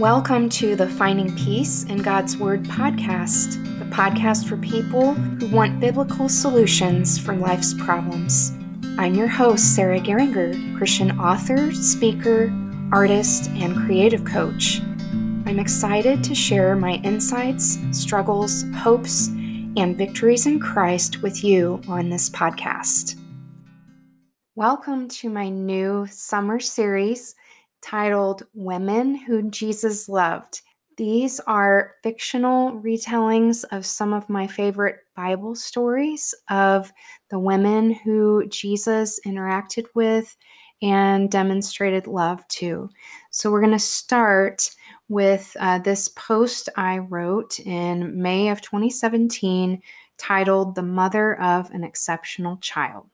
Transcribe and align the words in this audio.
Welcome 0.00 0.48
to 0.48 0.76
the 0.76 0.88
Finding 0.88 1.36
Peace 1.36 1.84
in 1.84 1.98
God's 1.98 2.34
Word 2.38 2.64
podcast, 2.64 3.62
the 3.78 3.84
podcast 3.94 4.48
for 4.48 4.56
people 4.56 5.12
who 5.12 5.46
want 5.48 5.78
biblical 5.78 6.26
solutions 6.26 7.18
for 7.18 7.36
life's 7.36 7.74
problems. 7.74 8.52
I'm 8.96 9.12
your 9.12 9.26
host, 9.28 9.76
Sarah 9.76 10.00
Geringer, 10.00 10.54
Christian 10.78 11.20
author, 11.20 11.70
speaker, 11.72 12.50
artist, 12.90 13.50
and 13.50 13.76
creative 13.76 14.24
coach. 14.24 14.80
I'm 15.44 15.58
excited 15.58 16.24
to 16.24 16.34
share 16.34 16.74
my 16.76 16.92
insights, 17.04 17.76
struggles, 17.90 18.64
hopes, 18.76 19.26
and 19.26 19.98
victories 19.98 20.46
in 20.46 20.60
Christ 20.60 21.20
with 21.20 21.44
you 21.44 21.78
on 21.88 22.08
this 22.08 22.30
podcast. 22.30 23.20
Welcome 24.54 25.08
to 25.08 25.28
my 25.28 25.50
new 25.50 26.06
summer 26.10 26.58
series 26.58 27.34
titled 27.82 28.44
Women 28.54 29.14
Who 29.14 29.50
Jesus 29.50 30.08
Loved. 30.08 30.62
These 30.96 31.40
are 31.40 31.94
fictional 32.02 32.72
retellings 32.72 33.64
of 33.72 33.86
some 33.86 34.12
of 34.12 34.28
my 34.28 34.46
favorite 34.46 34.98
Bible 35.16 35.54
stories 35.54 36.34
of 36.50 36.92
the 37.30 37.38
women 37.38 37.92
who 37.92 38.46
Jesus 38.48 39.18
interacted 39.26 39.86
with 39.94 40.36
and 40.82 41.30
demonstrated 41.30 42.06
love 42.06 42.46
to. 42.48 42.90
So, 43.30 43.50
we're 43.50 43.60
going 43.60 43.72
to 43.72 43.78
start 43.78 44.70
with 45.08 45.56
uh, 45.60 45.78
this 45.78 46.08
post 46.08 46.68
I 46.76 46.98
wrote 46.98 47.60
in 47.60 48.20
May 48.20 48.48
of 48.48 48.60
2017 48.60 49.82
titled 50.18 50.74
The 50.74 50.82
Mother 50.82 51.40
of 51.40 51.70
an 51.70 51.82
Exceptional 51.82 52.58
Child. 52.58 53.06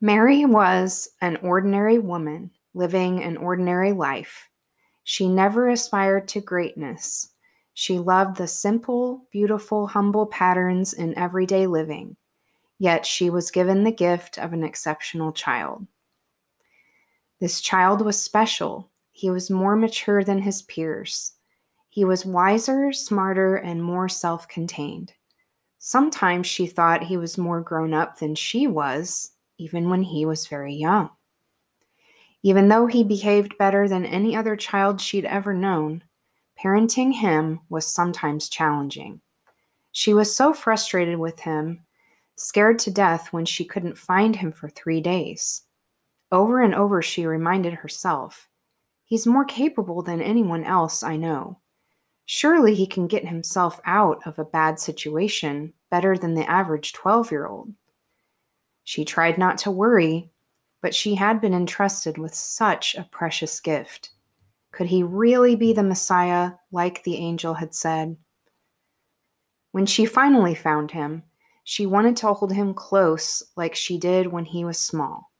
Mary 0.00 0.44
was 0.44 1.08
an 1.20 1.36
ordinary 1.36 1.98
woman 1.98 2.50
living 2.76 3.22
an 3.22 3.38
ordinary 3.38 3.92
life. 3.92 4.48
She 5.02 5.28
never 5.28 5.68
aspired 5.68 6.28
to 6.28 6.40
greatness. 6.40 7.30
She 7.74 7.98
loved 7.98 8.36
the 8.36 8.46
simple, 8.46 9.26
beautiful, 9.32 9.86
humble 9.86 10.26
patterns 10.26 10.92
in 10.92 11.16
everyday 11.18 11.66
living, 11.66 12.16
yet 12.78 13.06
she 13.06 13.30
was 13.30 13.50
given 13.50 13.82
the 13.82 13.90
gift 13.90 14.38
of 14.38 14.52
an 14.52 14.62
exceptional 14.62 15.32
child. 15.32 15.86
This 17.40 17.60
child 17.60 18.02
was 18.02 18.22
special. 18.22 18.90
He 19.12 19.30
was 19.30 19.50
more 19.50 19.76
mature 19.76 20.22
than 20.22 20.42
his 20.42 20.62
peers. 20.62 21.32
He 21.88 22.04
was 22.04 22.26
wiser, 22.26 22.92
smarter, 22.92 23.56
and 23.56 23.82
more 23.82 24.08
self 24.08 24.48
contained. 24.48 25.14
Sometimes 25.78 26.46
she 26.46 26.66
thought 26.66 27.04
he 27.04 27.16
was 27.16 27.38
more 27.38 27.60
grown 27.60 27.94
up 27.94 28.18
than 28.18 28.34
she 28.34 28.66
was, 28.66 29.32
even 29.56 29.88
when 29.88 30.02
he 30.02 30.26
was 30.26 30.46
very 30.46 30.74
young. 30.74 31.10
Even 32.46 32.68
though 32.68 32.86
he 32.86 33.02
behaved 33.02 33.58
better 33.58 33.88
than 33.88 34.06
any 34.06 34.36
other 34.36 34.54
child 34.54 35.00
she'd 35.00 35.24
ever 35.24 35.52
known, 35.52 36.04
parenting 36.56 37.12
him 37.12 37.58
was 37.68 37.84
sometimes 37.84 38.48
challenging. 38.48 39.20
She 39.90 40.14
was 40.14 40.32
so 40.32 40.52
frustrated 40.52 41.18
with 41.18 41.40
him, 41.40 41.80
scared 42.36 42.78
to 42.78 42.92
death 42.92 43.32
when 43.32 43.46
she 43.46 43.64
couldn't 43.64 43.98
find 43.98 44.36
him 44.36 44.52
for 44.52 44.68
three 44.68 45.00
days. 45.00 45.64
Over 46.30 46.62
and 46.62 46.72
over, 46.72 47.02
she 47.02 47.26
reminded 47.26 47.74
herself, 47.74 48.48
He's 49.02 49.26
more 49.26 49.44
capable 49.44 50.02
than 50.02 50.22
anyone 50.22 50.62
else 50.62 51.02
I 51.02 51.16
know. 51.16 51.58
Surely 52.26 52.76
he 52.76 52.86
can 52.86 53.08
get 53.08 53.26
himself 53.26 53.80
out 53.84 54.24
of 54.24 54.38
a 54.38 54.44
bad 54.44 54.78
situation 54.78 55.72
better 55.90 56.16
than 56.16 56.34
the 56.34 56.48
average 56.48 56.92
12 56.92 57.32
year 57.32 57.48
old. 57.48 57.74
She 58.84 59.04
tried 59.04 59.36
not 59.36 59.58
to 59.58 59.72
worry, 59.72 60.30
but 60.80 60.94
she 60.94 61.14
had 61.14 61.40
been 61.40 61.54
entrusted 61.54 62.18
with 62.18 62.34
such 62.34 62.94
a 62.94 63.08
precious 63.10 63.60
gift. 63.60 64.10
Could 64.72 64.88
he 64.88 65.02
really 65.02 65.56
be 65.56 65.72
the 65.72 65.82
Messiah, 65.82 66.52
like 66.70 67.02
the 67.02 67.16
angel 67.16 67.54
had 67.54 67.74
said? 67.74 68.16
When 69.72 69.86
she 69.86 70.06
finally 70.06 70.54
found 70.54 70.90
him, 70.90 71.22
she 71.64 71.86
wanted 71.86 72.16
to 72.16 72.32
hold 72.32 72.52
him 72.52 72.74
close 72.74 73.42
like 73.56 73.74
she 73.74 73.98
did 73.98 74.26
when 74.28 74.44
he 74.44 74.64
was 74.64 74.78
small. 74.78 75.30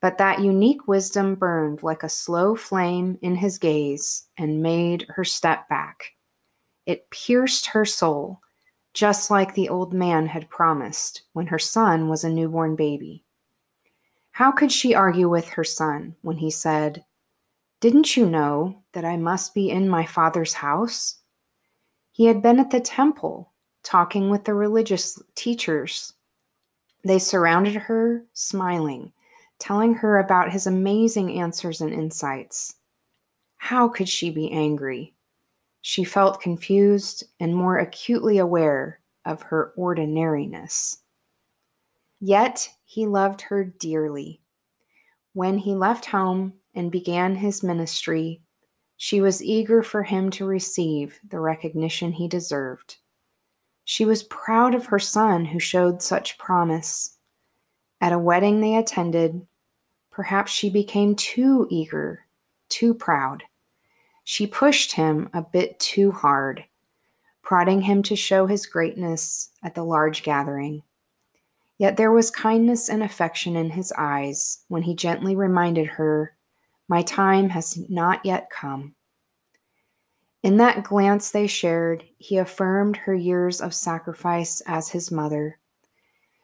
But 0.00 0.18
that 0.18 0.40
unique 0.40 0.86
wisdom 0.86 1.34
burned 1.34 1.82
like 1.82 2.02
a 2.02 2.08
slow 2.08 2.54
flame 2.54 3.18
in 3.22 3.34
his 3.34 3.58
gaze 3.58 4.28
and 4.36 4.62
made 4.62 5.06
her 5.08 5.24
step 5.24 5.68
back. 5.68 6.12
It 6.86 7.10
pierced 7.10 7.66
her 7.66 7.84
soul, 7.84 8.40
just 8.94 9.30
like 9.30 9.54
the 9.54 9.68
old 9.68 9.92
man 9.92 10.26
had 10.26 10.48
promised 10.48 11.22
when 11.32 11.48
her 11.48 11.58
son 11.58 12.08
was 12.08 12.22
a 12.22 12.30
newborn 12.30 12.76
baby. 12.76 13.25
How 14.36 14.52
could 14.52 14.70
she 14.70 14.94
argue 14.94 15.30
with 15.30 15.48
her 15.48 15.64
son 15.64 16.14
when 16.20 16.36
he 16.36 16.50
said, 16.50 17.06
Didn't 17.80 18.18
you 18.18 18.28
know 18.28 18.82
that 18.92 19.02
I 19.02 19.16
must 19.16 19.54
be 19.54 19.70
in 19.70 19.88
my 19.88 20.04
father's 20.04 20.52
house? 20.52 21.20
He 22.12 22.26
had 22.26 22.42
been 22.42 22.60
at 22.60 22.70
the 22.70 22.80
temple 22.80 23.54
talking 23.82 24.28
with 24.28 24.44
the 24.44 24.52
religious 24.52 25.18
teachers. 25.36 26.12
They 27.02 27.18
surrounded 27.18 27.76
her, 27.76 28.26
smiling, 28.34 29.10
telling 29.58 29.94
her 29.94 30.18
about 30.18 30.52
his 30.52 30.66
amazing 30.66 31.40
answers 31.40 31.80
and 31.80 31.90
insights. 31.90 32.74
How 33.56 33.88
could 33.88 34.06
she 34.06 34.28
be 34.28 34.52
angry? 34.52 35.14
She 35.80 36.04
felt 36.04 36.42
confused 36.42 37.24
and 37.40 37.56
more 37.56 37.78
acutely 37.78 38.36
aware 38.36 39.00
of 39.24 39.40
her 39.44 39.72
ordinariness. 39.78 40.98
Yet 42.20 42.75
he 42.86 43.04
loved 43.04 43.42
her 43.42 43.64
dearly. 43.64 44.40
When 45.34 45.58
he 45.58 45.74
left 45.74 46.06
home 46.06 46.54
and 46.72 46.90
began 46.90 47.34
his 47.34 47.62
ministry, 47.62 48.40
she 48.96 49.20
was 49.20 49.42
eager 49.42 49.82
for 49.82 50.04
him 50.04 50.30
to 50.30 50.46
receive 50.46 51.18
the 51.28 51.40
recognition 51.40 52.12
he 52.12 52.28
deserved. 52.28 52.96
She 53.84 54.04
was 54.04 54.22
proud 54.22 54.74
of 54.74 54.86
her 54.86 55.00
son 55.00 55.44
who 55.44 55.58
showed 55.58 56.00
such 56.00 56.38
promise. 56.38 57.18
At 58.00 58.12
a 58.12 58.18
wedding 58.18 58.60
they 58.60 58.76
attended, 58.76 59.46
perhaps 60.10 60.52
she 60.52 60.70
became 60.70 61.16
too 61.16 61.66
eager, 61.68 62.26
too 62.68 62.94
proud. 62.94 63.42
She 64.24 64.46
pushed 64.46 64.92
him 64.92 65.28
a 65.34 65.42
bit 65.42 65.78
too 65.80 66.12
hard, 66.12 66.64
prodding 67.42 67.82
him 67.82 68.02
to 68.04 68.16
show 68.16 68.46
his 68.46 68.64
greatness 68.64 69.50
at 69.62 69.74
the 69.74 69.84
large 69.84 70.22
gathering. 70.22 70.82
Yet 71.78 71.96
there 71.96 72.12
was 72.12 72.30
kindness 72.30 72.88
and 72.88 73.02
affection 73.02 73.56
in 73.56 73.70
his 73.70 73.92
eyes 73.98 74.64
when 74.68 74.82
he 74.82 74.94
gently 74.94 75.36
reminded 75.36 75.86
her, 75.86 76.36
My 76.88 77.02
time 77.02 77.50
has 77.50 77.78
not 77.88 78.24
yet 78.24 78.48
come. 78.50 78.94
In 80.42 80.56
that 80.58 80.84
glance 80.84 81.30
they 81.30 81.46
shared, 81.46 82.04
he 82.18 82.38
affirmed 82.38 82.96
her 82.98 83.14
years 83.14 83.60
of 83.60 83.74
sacrifice 83.74 84.62
as 84.66 84.90
his 84.90 85.10
mother. 85.10 85.58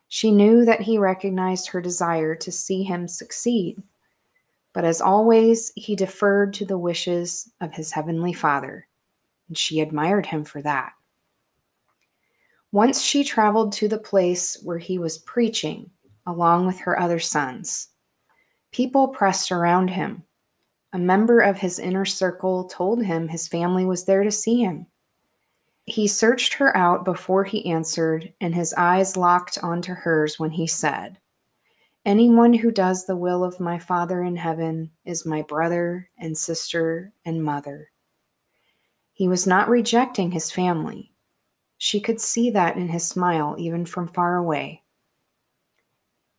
She 0.09 0.31
knew 0.31 0.65
that 0.65 0.83
he 0.83 0.99
recognized 0.99 1.69
her 1.69 1.81
desire 1.81 2.35
to 2.35 2.53
see 2.53 2.83
him 2.83 3.09
succeed, 3.09 3.83
but 4.75 4.85
as 4.85 5.01
always, 5.01 5.73
he 5.77 5.97
deferred 5.97 6.53
to 6.55 6.65
the 6.67 6.79
wishes 6.79 7.51
of 7.61 7.73
his 7.73 7.93
heavenly 7.93 8.33
Father, 8.33 8.89
and 9.49 9.57
she 9.57 9.81
admired 9.81 10.27
him 10.27 10.45
for 10.45 10.61
that. 10.63 10.93
Once 12.73 13.03
she 13.03 13.23
traveled 13.23 13.71
to 13.71 13.87
the 13.87 13.99
place 13.99 14.57
where 14.63 14.79
he 14.79 14.99
was 14.99 15.19
preaching, 15.19 15.91
along 16.27 16.67
with 16.67 16.79
her 16.79 16.99
other 16.99 17.19
sons. 17.19 17.89
People 18.73 19.09
pressed 19.09 19.53
around 19.53 19.89
him. 19.89 20.23
A 20.95 20.99
member 20.99 21.41
of 21.41 21.59
his 21.59 21.79
inner 21.79 22.07
circle 22.07 22.65
told 22.65 23.03
him 23.05 23.29
his 23.29 23.47
family 23.47 23.85
was 23.85 24.07
there 24.07 24.25
to 24.25 24.31
see 24.31 24.61
him. 24.61 24.87
He 25.85 26.07
searched 26.07 26.55
her 26.55 26.75
out 26.77 27.05
before 27.05 27.45
he 27.45 27.71
answered, 27.71 28.33
and 28.41 28.55
his 28.55 28.73
eyes 28.75 29.17
locked 29.17 29.59
onto 29.63 29.93
hers 29.93 30.39
when 30.39 30.51
he 30.51 30.67
said, 30.67 31.19
Anyone 32.07 32.55
who 32.55 32.71
does 32.71 33.05
the 33.05 33.17
will 33.17 33.45
of 33.45 33.61
my 33.61 33.79
Father 33.79 34.23
in 34.23 34.37
heaven 34.37 34.91
is 35.05 35.27
my 35.27 35.43
brother 35.43 36.09
and 36.19 36.37
sister 36.37 37.13
and 37.25 37.45
mother. 37.45 37.91
He 39.13 39.29
was 39.29 39.47
not 39.47 39.69
rejecting 39.69 40.31
his 40.31 40.51
family. 40.51 41.12
She 41.85 41.99
could 41.99 42.21
see 42.21 42.49
that 42.51 42.77
in 42.77 42.91
his 42.91 43.05
smile, 43.05 43.57
even 43.59 43.87
from 43.87 44.07
far 44.07 44.37
away. 44.37 44.85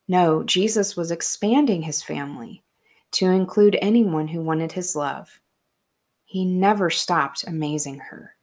No, 0.08 0.42
Jesus 0.42 0.96
was 0.96 1.10
expanding 1.10 1.82
his 1.82 2.02
family 2.02 2.64
to 3.10 3.26
include 3.26 3.76
anyone 3.82 4.26
who 4.26 4.40
wanted 4.40 4.72
his 4.72 4.96
love. 4.96 5.42
He 6.24 6.46
never 6.46 6.88
stopped 6.88 7.44
amazing 7.46 7.98
her. 7.98 8.36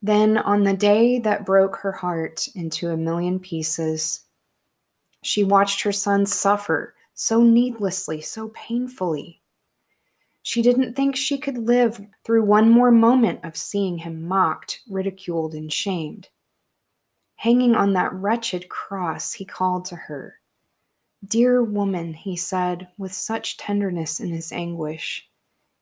Then, 0.00 0.38
on 0.38 0.62
the 0.62 0.72
day 0.72 1.18
that 1.18 1.44
broke 1.44 1.76
her 1.76 1.92
heart 1.92 2.48
into 2.54 2.88
a 2.88 2.96
million 2.96 3.38
pieces, 3.38 4.22
she 5.22 5.44
watched 5.44 5.82
her 5.82 5.92
son 5.92 6.24
suffer 6.24 6.94
so 7.12 7.42
needlessly, 7.42 8.22
so 8.22 8.48
painfully. 8.54 9.42
She 10.46 10.62
didn't 10.62 10.94
think 10.94 11.16
she 11.16 11.38
could 11.38 11.58
live 11.58 12.00
through 12.22 12.44
one 12.44 12.70
more 12.70 12.92
moment 12.92 13.40
of 13.42 13.56
seeing 13.56 13.98
him 13.98 14.28
mocked, 14.28 14.80
ridiculed, 14.88 15.56
and 15.56 15.72
shamed. 15.72 16.28
Hanging 17.34 17.74
on 17.74 17.94
that 17.94 18.12
wretched 18.12 18.68
cross, 18.68 19.32
he 19.32 19.44
called 19.44 19.86
to 19.86 19.96
her. 19.96 20.38
Dear 21.26 21.64
woman, 21.64 22.14
he 22.14 22.36
said 22.36 22.86
with 22.96 23.12
such 23.12 23.56
tenderness 23.56 24.20
in 24.20 24.28
his 24.28 24.52
anguish, 24.52 25.28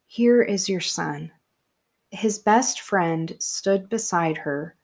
Here 0.06 0.40
is 0.40 0.66
your 0.66 0.80
son. 0.80 1.30
His 2.10 2.38
best 2.38 2.80
friend 2.80 3.36
stood 3.38 3.90
beside 3.90 4.38
her, 4.38 4.76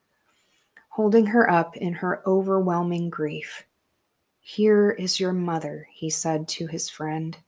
holding 0.91 1.25
her 1.25 1.51
up 1.51 1.75
in 1.79 1.95
her 1.95 2.23
overwhelming 2.27 3.09
grief. 3.09 3.65
Here 4.41 4.91
is 4.91 5.19
your 5.19 5.33
mother, 5.33 5.89
he 5.91 6.11
said 6.11 6.49
to 6.49 6.67
his 6.67 6.91
friend. 6.91 7.39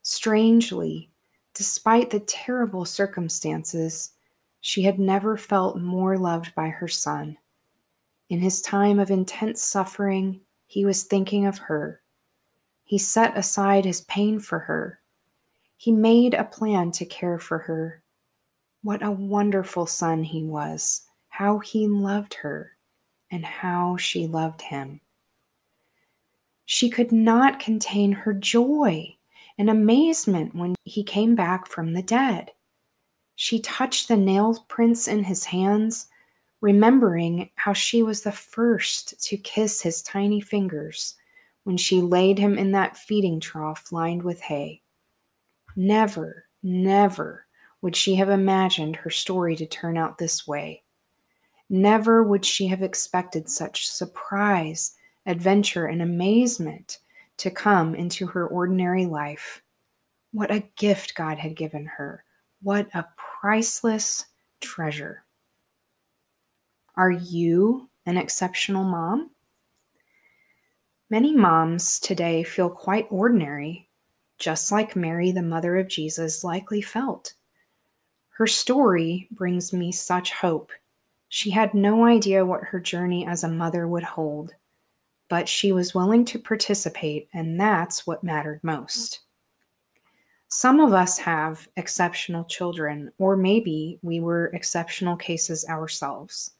Strangely, 0.00 1.10
despite 1.54 2.10
the 2.10 2.20
terrible 2.20 2.84
circumstances, 2.84 4.12
she 4.60 4.82
had 4.82 4.98
never 4.98 5.36
felt 5.36 5.78
more 5.78 6.18
loved 6.18 6.54
by 6.54 6.68
her 6.68 6.88
son. 6.88 7.38
In 8.28 8.40
his 8.40 8.60
time 8.60 8.98
of 8.98 9.10
intense 9.10 9.62
suffering, 9.62 10.40
he 10.66 10.84
was 10.84 11.04
thinking 11.04 11.46
of 11.46 11.58
her. 11.58 12.02
He 12.82 12.98
set 12.98 13.36
aside 13.36 13.84
his 13.84 14.00
pain 14.02 14.40
for 14.40 14.58
her. 14.60 15.00
He 15.76 15.92
made 15.92 16.34
a 16.34 16.44
plan 16.44 16.90
to 16.92 17.04
care 17.04 17.38
for 17.38 17.58
her. 17.58 18.02
What 18.82 19.02
a 19.02 19.10
wonderful 19.10 19.86
son 19.86 20.24
he 20.24 20.42
was, 20.42 21.02
how 21.28 21.58
he 21.60 21.86
loved 21.86 22.34
her, 22.34 22.72
and 23.30 23.44
how 23.44 23.96
she 23.96 24.26
loved 24.26 24.62
him. 24.62 25.00
She 26.64 26.90
could 26.90 27.12
not 27.12 27.60
contain 27.60 28.12
her 28.12 28.32
joy 28.32 29.16
and 29.58 29.70
amazement 29.70 30.54
when 30.54 30.74
he 30.84 31.04
came 31.04 31.34
back 31.34 31.66
from 31.66 31.92
the 31.92 32.02
dead. 32.02 32.50
She 33.36 33.60
touched 33.60 34.08
the 34.08 34.16
nail 34.16 34.64
prints 34.68 35.08
in 35.08 35.24
his 35.24 35.44
hands, 35.44 36.08
remembering 36.60 37.50
how 37.56 37.72
she 37.72 38.02
was 38.02 38.22
the 38.22 38.32
first 38.32 39.20
to 39.24 39.36
kiss 39.36 39.82
his 39.82 40.02
tiny 40.02 40.40
fingers 40.40 41.16
when 41.64 41.76
she 41.76 42.00
laid 42.00 42.38
him 42.38 42.58
in 42.58 42.72
that 42.72 42.96
feeding 42.96 43.40
trough 43.40 43.90
lined 43.90 44.22
with 44.22 44.40
hay. 44.40 44.82
Never, 45.76 46.46
never 46.62 47.46
would 47.82 47.96
she 47.96 48.14
have 48.14 48.30
imagined 48.30 48.96
her 48.96 49.10
story 49.10 49.56
to 49.56 49.66
turn 49.66 49.96
out 49.96 50.18
this 50.18 50.46
way. 50.46 50.82
Never 51.68 52.22
would 52.22 52.44
she 52.44 52.66
have 52.68 52.82
expected 52.82 53.48
such 53.48 53.88
surprise, 53.88 54.94
adventure, 55.26 55.86
and 55.86 56.00
amazement 56.00 56.98
to 57.38 57.50
come 57.50 57.94
into 57.94 58.26
her 58.28 58.46
ordinary 58.46 59.06
life. 59.06 59.62
What 60.32 60.50
a 60.50 60.68
gift 60.76 61.14
God 61.14 61.38
had 61.38 61.56
given 61.56 61.86
her 61.86 62.24
what 62.64 62.88
a 62.94 63.04
priceless 63.18 64.24
treasure. 64.62 65.22
Are 66.96 67.10
you 67.10 67.90
an 68.06 68.16
exceptional 68.16 68.84
mom? 68.84 69.32
Many 71.10 71.34
moms 71.36 72.00
today 72.00 72.42
feel 72.42 72.70
quite 72.70 73.06
ordinary, 73.10 73.90
just 74.38 74.72
like 74.72 74.96
Mary, 74.96 75.30
the 75.30 75.42
mother 75.42 75.76
of 75.76 75.88
Jesus, 75.88 76.42
likely 76.42 76.80
felt. 76.80 77.34
Her 78.30 78.46
story 78.46 79.28
brings 79.30 79.74
me 79.74 79.92
such 79.92 80.32
hope. 80.32 80.72
She 81.28 81.50
had 81.50 81.74
no 81.74 82.06
idea 82.06 82.46
what 82.46 82.64
her 82.64 82.80
journey 82.80 83.26
as 83.26 83.44
a 83.44 83.48
mother 83.48 83.86
would 83.86 84.04
hold, 84.04 84.54
but 85.34 85.48
she 85.48 85.72
was 85.72 85.96
willing 85.96 86.24
to 86.24 86.38
participate, 86.38 87.28
and 87.34 87.58
that's 87.58 88.06
what 88.06 88.22
mattered 88.22 88.60
most. 88.62 89.22
Some 90.46 90.78
of 90.78 90.92
us 90.92 91.18
have 91.18 91.66
exceptional 91.76 92.44
children, 92.44 93.10
or 93.18 93.36
maybe 93.36 93.98
we 94.00 94.20
were 94.20 94.52
exceptional 94.54 95.16
cases 95.16 95.66
ourselves. 95.68 96.52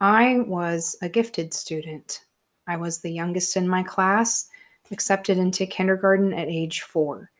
I 0.00 0.40
was 0.40 0.96
a 1.02 1.08
gifted 1.08 1.54
student. 1.54 2.24
I 2.66 2.78
was 2.78 2.98
the 2.98 3.12
youngest 3.12 3.56
in 3.56 3.68
my 3.68 3.84
class, 3.84 4.48
accepted 4.90 5.38
into 5.38 5.64
kindergarten 5.64 6.34
at 6.34 6.48
age 6.48 6.80
four. 6.80 7.30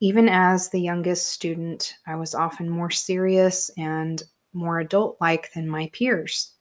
Even 0.00 0.26
as 0.26 0.70
the 0.70 0.80
youngest 0.80 1.28
student, 1.28 1.96
I 2.06 2.14
was 2.14 2.34
often 2.34 2.70
more 2.70 2.90
serious 2.90 3.70
and 3.76 4.22
more 4.54 4.80
adult 4.80 5.18
like 5.20 5.52
than 5.52 5.68
my 5.68 5.90
peers. 5.92 6.54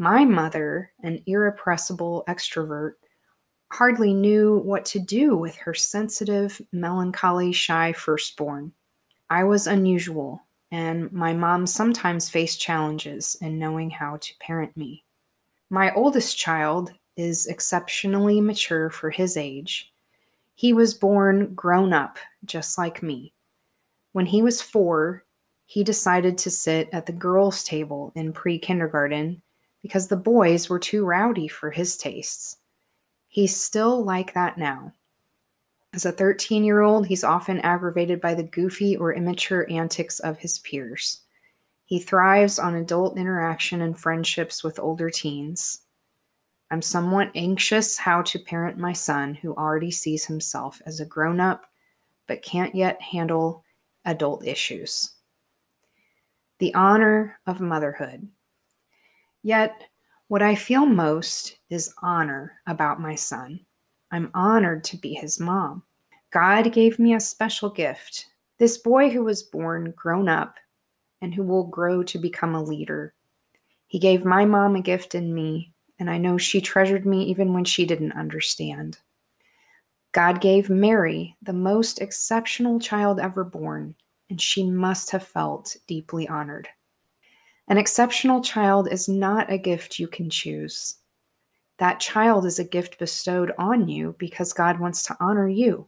My 0.00 0.24
mother, 0.24 0.92
an 1.02 1.24
irrepressible 1.26 2.22
extrovert, 2.28 2.92
hardly 3.72 4.14
knew 4.14 4.58
what 4.58 4.84
to 4.86 5.00
do 5.00 5.36
with 5.36 5.56
her 5.56 5.74
sensitive, 5.74 6.62
melancholy, 6.70 7.50
shy 7.50 7.92
firstborn. 7.92 8.74
I 9.28 9.42
was 9.42 9.66
unusual, 9.66 10.44
and 10.70 11.10
my 11.10 11.32
mom 11.32 11.66
sometimes 11.66 12.30
faced 12.30 12.60
challenges 12.60 13.36
in 13.40 13.58
knowing 13.58 13.90
how 13.90 14.18
to 14.18 14.38
parent 14.38 14.76
me. 14.76 15.04
My 15.68 15.92
oldest 15.94 16.38
child 16.38 16.92
is 17.16 17.48
exceptionally 17.48 18.40
mature 18.40 18.90
for 18.90 19.10
his 19.10 19.36
age. 19.36 19.92
He 20.54 20.72
was 20.72 20.94
born 20.94 21.54
grown 21.54 21.92
up, 21.92 22.18
just 22.44 22.78
like 22.78 23.02
me. 23.02 23.32
When 24.12 24.26
he 24.26 24.42
was 24.42 24.62
four, 24.62 25.24
he 25.66 25.82
decided 25.82 26.38
to 26.38 26.50
sit 26.50 26.88
at 26.92 27.06
the 27.06 27.12
girls' 27.12 27.64
table 27.64 28.12
in 28.14 28.32
pre 28.32 28.60
kindergarten 28.60 29.42
because 29.82 30.08
the 30.08 30.16
boys 30.16 30.68
were 30.68 30.78
too 30.78 31.04
rowdy 31.04 31.48
for 31.48 31.70
his 31.70 31.96
tastes. 31.96 32.56
He's 33.28 33.56
still 33.56 34.04
like 34.04 34.34
that 34.34 34.58
now. 34.58 34.92
As 35.94 36.04
a 36.04 36.12
13 36.12 36.64
year 36.64 36.80
old, 36.80 37.06
he's 37.06 37.24
often 37.24 37.60
aggravated 37.60 38.20
by 38.20 38.34
the 38.34 38.42
goofy 38.42 38.96
or 38.96 39.14
immature 39.14 39.70
antics 39.70 40.20
of 40.20 40.38
his 40.38 40.58
peers. 40.58 41.22
He 41.84 41.98
thrives 41.98 42.58
on 42.58 42.74
adult 42.74 43.16
interaction 43.16 43.80
and 43.80 43.98
friendships 43.98 44.62
with 44.62 44.78
older 44.78 45.10
teens. 45.10 45.82
I'm 46.70 46.82
somewhat 46.82 47.30
anxious 47.34 47.96
how 47.96 48.22
to 48.22 48.38
parent 48.38 48.76
my 48.76 48.92
son 48.92 49.34
who 49.34 49.54
already 49.54 49.90
sees 49.90 50.26
himself 50.26 50.82
as 50.84 51.00
a 51.00 51.06
grown 51.06 51.40
up 51.40 51.64
but 52.28 52.42
can't 52.42 52.74
yet 52.74 53.00
handle 53.00 53.64
adult 54.04 54.46
issues. 54.46 55.14
The 56.58 56.74
honor 56.74 57.40
of 57.46 57.60
motherhood. 57.60 58.28
Yet, 59.42 59.84
what 60.28 60.42
I 60.42 60.54
feel 60.54 60.86
most 60.86 61.58
is 61.70 61.94
honor 62.02 62.60
about 62.66 63.00
my 63.00 63.14
son. 63.14 63.60
I'm 64.10 64.30
honored 64.34 64.84
to 64.84 64.96
be 64.96 65.14
his 65.14 65.40
mom. 65.40 65.82
God 66.30 66.72
gave 66.72 66.98
me 66.98 67.14
a 67.14 67.20
special 67.20 67.70
gift. 67.70 68.26
This 68.58 68.76
boy 68.76 69.10
who 69.10 69.24
was 69.24 69.42
born 69.42 69.92
grown 69.96 70.28
up 70.28 70.56
and 71.22 71.34
who 71.34 71.42
will 71.42 71.64
grow 71.64 72.02
to 72.02 72.18
become 72.18 72.54
a 72.54 72.62
leader. 72.62 73.14
He 73.86 73.98
gave 73.98 74.24
my 74.24 74.44
mom 74.44 74.76
a 74.76 74.82
gift 74.82 75.14
in 75.14 75.34
me, 75.34 75.72
and 75.98 76.10
I 76.10 76.18
know 76.18 76.36
she 76.36 76.60
treasured 76.60 77.06
me 77.06 77.24
even 77.24 77.54
when 77.54 77.64
she 77.64 77.86
didn't 77.86 78.12
understand. 78.12 78.98
God 80.12 80.40
gave 80.40 80.68
Mary 80.68 81.36
the 81.42 81.52
most 81.52 82.00
exceptional 82.00 82.80
child 82.80 83.20
ever 83.20 83.44
born, 83.44 83.94
and 84.28 84.40
she 84.40 84.64
must 84.64 85.10
have 85.10 85.22
felt 85.22 85.76
deeply 85.86 86.28
honored. 86.28 86.68
An 87.70 87.76
exceptional 87.76 88.40
child 88.40 88.90
is 88.90 89.10
not 89.10 89.52
a 89.52 89.58
gift 89.58 89.98
you 89.98 90.08
can 90.08 90.30
choose. 90.30 90.96
That 91.78 92.00
child 92.00 92.46
is 92.46 92.58
a 92.58 92.64
gift 92.64 92.98
bestowed 92.98 93.52
on 93.58 93.88
you 93.88 94.16
because 94.18 94.54
God 94.54 94.80
wants 94.80 95.02
to 95.04 95.16
honor 95.20 95.48
you. 95.48 95.86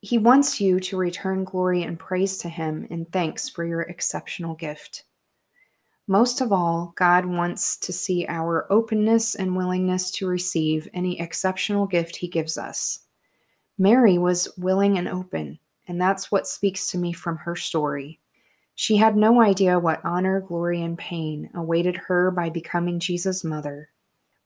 He 0.00 0.18
wants 0.18 0.60
you 0.60 0.78
to 0.80 0.98
return 0.98 1.44
glory 1.44 1.82
and 1.82 1.98
praise 1.98 2.36
to 2.38 2.50
Him 2.50 2.86
in 2.90 3.06
thanks 3.06 3.48
for 3.48 3.64
your 3.64 3.80
exceptional 3.82 4.54
gift. 4.54 5.04
Most 6.06 6.42
of 6.42 6.52
all, 6.52 6.92
God 6.96 7.24
wants 7.24 7.78
to 7.78 7.92
see 7.92 8.26
our 8.28 8.70
openness 8.70 9.34
and 9.34 9.56
willingness 9.56 10.10
to 10.12 10.26
receive 10.26 10.86
any 10.92 11.18
exceptional 11.18 11.86
gift 11.86 12.14
He 12.14 12.28
gives 12.28 12.58
us. 12.58 13.00
Mary 13.78 14.18
was 14.18 14.48
willing 14.58 14.98
and 14.98 15.08
open, 15.08 15.58
and 15.86 15.98
that's 15.98 16.30
what 16.30 16.46
speaks 16.46 16.90
to 16.90 16.98
me 16.98 17.12
from 17.14 17.38
her 17.38 17.56
story. 17.56 18.20
She 18.80 18.98
had 18.98 19.16
no 19.16 19.42
idea 19.42 19.80
what 19.80 20.04
honor, 20.04 20.40
glory, 20.40 20.80
and 20.80 20.96
pain 20.96 21.50
awaited 21.52 21.96
her 21.96 22.30
by 22.30 22.48
becoming 22.48 23.00
Jesus' 23.00 23.42
mother, 23.42 23.88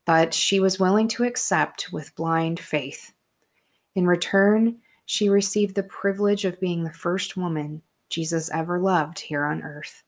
but 0.05 0.33
she 0.33 0.59
was 0.59 0.79
willing 0.79 1.07
to 1.09 1.23
accept 1.23 1.93
with 1.93 2.15
blind 2.15 2.59
faith. 2.59 3.13
In 3.93 4.07
return, 4.07 4.79
she 5.05 5.29
received 5.29 5.75
the 5.75 5.83
privilege 5.83 6.45
of 6.45 6.59
being 6.59 6.83
the 6.83 6.91
first 6.91 7.37
woman 7.37 7.83
Jesus 8.09 8.49
ever 8.49 8.79
loved 8.79 9.19
here 9.19 9.45
on 9.45 9.61
earth. 9.61 10.01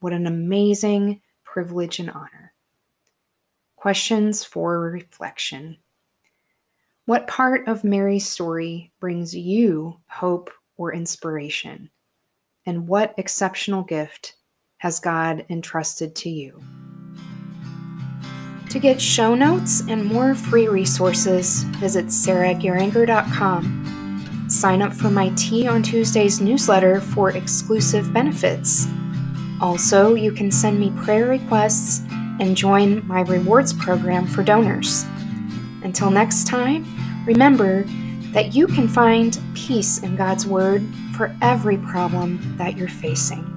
What 0.00 0.12
an 0.12 0.26
amazing 0.26 1.20
privilege 1.44 2.00
and 2.00 2.10
honor. 2.10 2.54
Questions 3.76 4.42
for 4.42 4.80
reflection. 4.80 5.76
What 7.04 7.28
part 7.28 7.68
of 7.68 7.84
Mary's 7.84 8.28
story 8.28 8.90
brings 8.98 9.36
you 9.36 10.00
hope 10.08 10.50
or 10.76 10.92
inspiration? 10.92 11.90
And 12.66 12.88
what 12.88 13.14
exceptional 13.16 13.82
gift 13.82 14.34
has 14.78 15.00
God 15.00 15.44
entrusted 15.48 16.14
to 16.16 16.30
you? 16.30 16.62
To 18.70 18.78
get 18.78 19.00
show 19.00 19.34
notes 19.34 19.82
and 19.88 20.04
more 20.04 20.34
free 20.34 20.68
resources, 20.68 21.62
visit 21.78 22.06
sarahgeringer.com. 22.06 24.46
Sign 24.48 24.82
up 24.82 24.92
for 24.92 25.10
my 25.10 25.30
Tea 25.36 25.68
on 25.68 25.82
Tuesdays 25.82 26.40
newsletter 26.40 27.00
for 27.00 27.30
exclusive 27.30 28.12
benefits. 28.12 28.86
Also, 29.60 30.14
you 30.14 30.32
can 30.32 30.50
send 30.50 30.80
me 30.80 30.90
prayer 31.04 31.28
requests 31.28 32.02
and 32.40 32.56
join 32.56 33.06
my 33.06 33.20
rewards 33.20 33.72
program 33.72 34.26
for 34.26 34.42
donors. 34.42 35.04
Until 35.84 36.10
next 36.10 36.46
time, 36.46 36.84
remember 37.26 37.84
that 38.32 38.54
you 38.54 38.66
can 38.66 38.88
find 38.88 39.38
peace 39.54 40.02
in 40.02 40.16
God's 40.16 40.46
Word 40.46 40.82
for 41.22 41.32
every 41.40 41.78
problem 41.78 42.40
that 42.58 42.76
you're 42.76 42.88
facing. 42.88 43.51